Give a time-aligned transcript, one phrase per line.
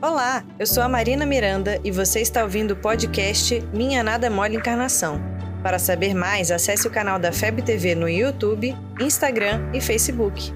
[0.00, 4.54] Olá, eu sou a Marina Miranda e você está ouvindo o podcast Minha Nada Mole
[4.54, 5.20] Encarnação.
[5.60, 10.54] Para saber mais, acesse o canal da FEB TV no YouTube, Instagram e Facebook.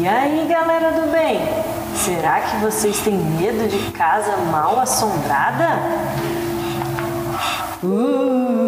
[0.00, 1.38] E aí, galera do bem?
[1.94, 5.78] Será que vocês têm medo de casa mal assombrada?
[7.84, 8.67] Uh!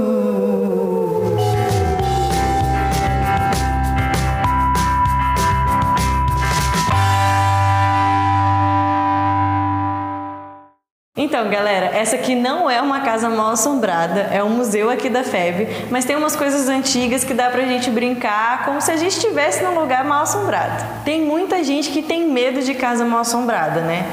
[11.22, 15.22] Então, galera, essa aqui não é uma casa mal assombrada, é um museu aqui da
[15.22, 19.18] FEB, mas tem umas coisas antigas que dá pra gente brincar como se a gente
[19.18, 20.82] estivesse num lugar mal assombrado.
[21.04, 24.06] Tem muita gente que tem medo de casa mal assombrada, né?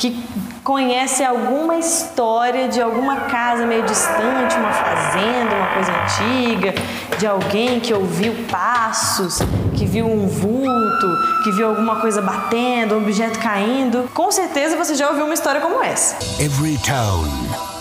[0.00, 0.18] Que
[0.64, 6.74] conhece alguma história de alguma casa meio distante, uma fazenda, uma coisa antiga,
[7.18, 9.40] de alguém que ouviu passos,
[9.76, 14.08] que viu um vulto, que viu alguma coisa batendo, um objeto caindo.
[14.14, 16.16] Com certeza você já ouviu uma história como essa.
[16.42, 17.28] Every town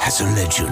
[0.06, 0.70] has a legend.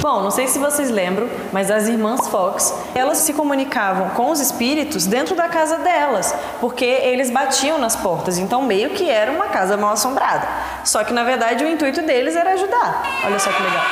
[0.00, 4.40] Bom, não sei se vocês lembram, mas as irmãs Fox, elas se comunicavam com os
[4.40, 9.48] espíritos dentro da casa delas, porque eles batiam nas portas, então meio que era uma
[9.48, 10.48] casa mal assombrada.
[10.84, 13.02] Só que na verdade o intuito deles era ajudar.
[13.26, 13.84] Olha só que legal.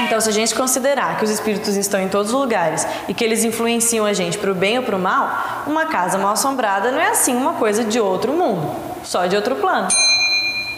[0.00, 3.24] Então, se a gente considerar que os espíritos estão em todos os lugares e que
[3.24, 6.92] eles influenciam a gente para o bem ou para o mal, uma casa mal assombrada
[6.92, 9.88] não é assim uma coisa de outro mundo, só de outro plano.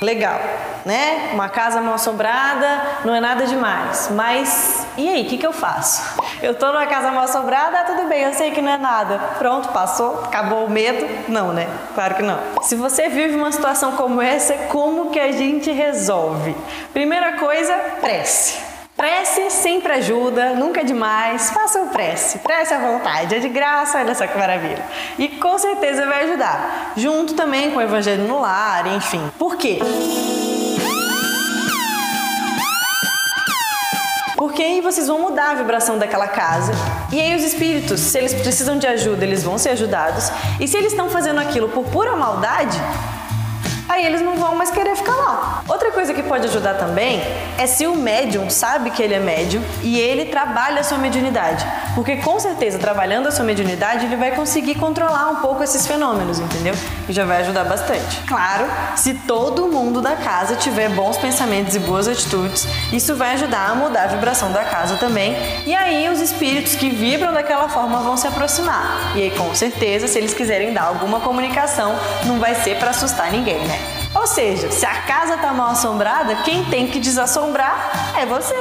[0.01, 0.41] Legal,
[0.85, 1.31] né?
[1.33, 4.09] Uma casa mal assombrada não é nada demais.
[4.13, 6.21] Mas e aí, o que, que eu faço?
[6.41, 9.19] Eu tô numa casa mal assombrada, tudo bem, eu sei que não é nada.
[9.39, 11.05] Pronto, passou, acabou o medo?
[11.29, 11.67] Não, né?
[11.95, 12.39] Claro que não.
[12.63, 16.55] Se você vive uma situação como essa, como que a gente resolve?
[16.93, 18.68] Primeira coisa, prece.
[18.99, 21.51] Prece sempre ajuda, nunca é demais.
[21.51, 24.85] Faça o prece, prece à vontade, é de graça, olha só que maravilha.
[25.17, 29.31] E com certeza vai ajudar, junto também com o Evangelho no lar, enfim.
[29.39, 29.79] Por quê?
[34.37, 36.73] Porque aí vocês vão mudar a vibração daquela casa.
[37.13, 40.29] E aí os espíritos, se eles precisam de ajuda, eles vão ser ajudados.
[40.59, 42.77] E se eles estão fazendo aquilo por pura maldade,
[43.99, 45.63] aí eles não vão mais querer ficar lá.
[45.69, 47.23] Outra coisa que pode ajudar também
[47.59, 51.67] é se o médium sabe que ele é médium e ele trabalha a sua mediunidade.
[51.95, 56.39] Porque com certeza, trabalhando a sua mediunidade, ele vai conseguir controlar um pouco esses fenômenos,
[56.39, 56.75] entendeu?
[57.09, 58.23] E já vai ajudar bastante.
[58.27, 58.67] Claro,
[58.97, 63.75] se todo mundo da casa tiver bons pensamentos e boas atitudes, isso vai ajudar a
[63.75, 65.37] mudar a vibração da casa também.
[65.67, 69.13] E aí os espíritos que vibram daquela forma vão se aproximar.
[69.17, 73.33] E aí, com certeza, se eles quiserem dar alguma comunicação, não vai ser para assustar
[73.33, 73.79] ninguém, né?
[74.15, 78.55] Ou seja, se a casa está mal assombrada, quem tem que desassombrar é você.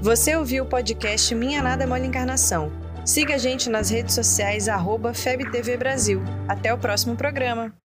[0.00, 2.72] Você ouviu o podcast Minha Nada Mole Encarnação.
[3.04, 6.22] Siga a gente nas redes sociais, arroba FebTV Brasil.
[6.48, 7.72] Até o próximo programa.